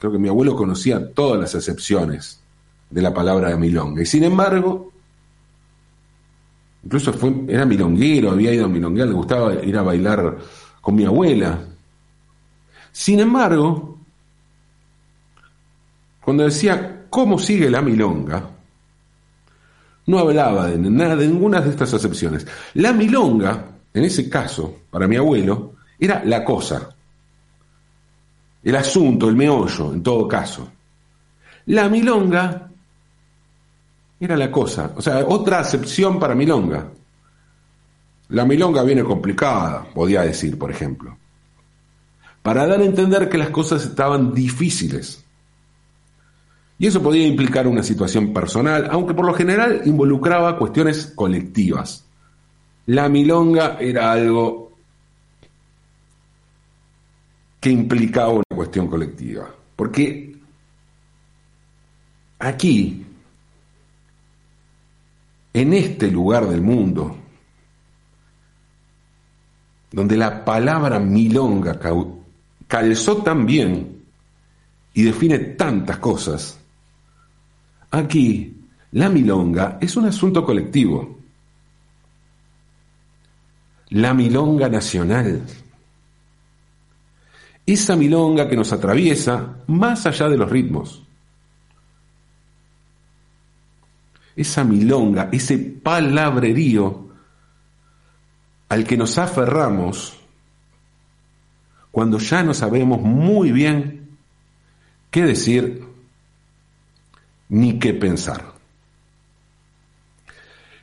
Creo 0.04 0.12
que 0.12 0.20
mi 0.20 0.28
abuelo 0.28 0.54
conocía 0.58 1.14
todas 1.14 1.40
las 1.40 1.56
acepciones 1.56 2.42
de 2.90 3.02
la 3.02 3.14
palabra 3.14 3.48
de 3.48 3.56
milonga. 3.56 4.02
Y 4.02 4.06
sin 4.06 4.26
embargo, 4.26 4.92
incluso 6.84 7.14
fue, 7.14 7.34
era 7.48 7.66
milonguero, 7.66 8.32
había 8.32 8.54
ido 8.54 8.66
a 8.66 8.68
milonguear, 8.68 9.08
le 9.08 9.14
gustaba 9.14 9.54
ir 9.64 9.78
a 9.78 9.82
bailar 9.82 10.40
con 10.82 10.96
mi 10.96 11.06
abuela. 11.06 11.58
Sin 12.94 13.20
embargo, 13.20 13.98
cuando 16.22 16.44
decía 16.44 17.08
cómo 17.10 17.40
sigue 17.40 17.70
la 17.70 17.82
milonga, 17.82 18.50
no 20.06 20.20
hablaba 20.20 20.68
de 20.68 20.78
nada, 20.78 21.16
de 21.16 21.28
ninguna 21.28 21.60
de 21.60 21.72
estas 21.72 21.92
acepciones. 21.96 22.46
La 22.76 22.94
milonga, 22.94 23.66
en 23.94 24.04
ese 24.04 24.30
caso, 24.30 24.82
para 24.92 25.08
mi 25.08 25.16
abuelo, 25.16 25.74
era 26.00 26.24
la 26.24 26.46
cosa, 26.46 26.88
el 28.62 28.76
asunto, 28.76 29.28
el 29.28 29.36
meollo, 29.36 29.92
en 29.92 30.04
todo 30.04 30.28
caso. 30.28 30.70
La 31.66 31.90
milonga 31.90 32.70
era 34.20 34.38
la 34.38 34.52
cosa, 34.52 34.94
o 34.96 35.02
sea, 35.02 35.26
otra 35.28 35.60
acepción 35.60 36.20
para 36.20 36.36
milonga. 36.36 36.92
La 38.30 38.46
milonga 38.46 38.84
viene 38.84 39.04
complicada, 39.04 39.84
podía 39.84 40.22
decir, 40.22 40.60
por 40.60 40.70
ejemplo, 40.70 41.18
para 42.44 42.68
dar 42.68 42.82
a 42.82 42.86
entender 42.86 43.30
que 43.30 43.38
las 43.38 43.50
cosas 43.50 43.84
estaban 43.84 44.34
difíciles. 44.34 45.24
Y 46.78 46.88
eso 46.88 47.02
podía 47.02 47.26
implicar 47.26 47.66
una 47.68 47.82
situación 47.82 48.34
personal, 48.34 48.90
aunque 48.92 49.14
por 49.14 49.26
lo 49.26 49.34
general 49.34 49.82
involucraba 49.86 50.58
cuestiones 50.58 51.06
colectivas. 51.16 52.06
La 52.88 53.08
milonga 53.08 53.78
era 53.80 54.12
algo 54.12 54.74
que 57.62 57.70
implicaba 57.70 58.34
una 58.34 58.44
cuestión 58.54 58.88
colectiva. 58.88 59.50
Porque 59.78 60.36
aquí, 62.40 63.06
en 65.54 65.74
este 65.74 66.12
lugar 66.12 66.46
del 66.50 66.62
mundo, 66.62 67.16
donde 69.94 70.18
la 70.18 70.44
palabra 70.44 71.00
milonga 71.00 71.80
calzó 72.74 73.18
tan 73.18 73.46
bien 73.46 74.04
y 74.96 75.04
define 75.04 75.38
tantas 75.38 76.00
cosas, 76.00 76.60
aquí 77.92 78.52
la 78.94 79.10
milonga 79.10 79.78
es 79.80 79.96
un 79.96 80.08
asunto 80.08 80.44
colectivo. 80.44 81.20
La 83.90 84.16
milonga 84.16 84.70
nacional. 84.70 85.44
Esa 87.64 87.96
milonga 87.96 88.50
que 88.50 88.56
nos 88.56 88.74
atraviesa 88.74 89.58
más 89.68 90.08
allá 90.08 90.28
de 90.28 90.38
los 90.38 90.50
ritmos. 90.50 91.04
Esa 94.36 94.64
milonga, 94.64 95.30
ese 95.32 95.60
palabrerío 95.60 97.08
al 98.68 98.84
que 98.84 98.98
nos 98.98 99.20
aferramos 99.20 100.23
cuando 101.94 102.18
ya 102.18 102.42
no 102.42 102.56
sabemos 102.56 103.00
muy 103.02 103.52
bien 103.52 104.18
qué 105.12 105.22
decir 105.22 105.86
ni 107.50 107.78
qué 107.78 107.94
pensar. 107.94 108.52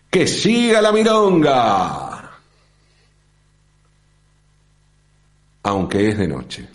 Que 0.09 0.29
siga 0.29 0.81
la 0.81 0.92
milonga, 0.92 2.31
aunque 5.64 6.11
es 6.11 6.16
de 6.18 6.29
noche. 6.29 6.68